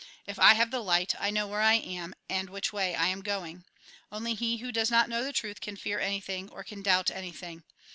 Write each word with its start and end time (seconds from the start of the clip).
If 0.25 0.39
I 0.39 0.55
have 0.55 0.71
the 0.71 0.79
light, 0.79 1.13
I 1.19 1.29
know 1.29 1.45
where 1.45 1.61
I 1.61 1.75
am, 1.75 2.15
and 2.27 2.49
which 2.49 2.73
way 2.73 2.95
I 2.95 3.05
am 3.09 3.21
going. 3.21 3.65
Only 4.11 4.33
he 4.33 4.57
who 4.57 4.71
does 4.71 4.89
not 4.89 5.09
know 5.09 5.23
the 5.23 5.31
truth 5.31 5.61
can 5.61 5.75
fear 5.75 5.99
anything, 5.99 6.49
or 6.49 6.63
can 6.63 6.81
doubt 6.81 7.11
anything. 7.11 7.63